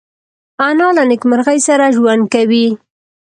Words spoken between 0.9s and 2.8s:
له نیکمرغۍ سره ژوند کوي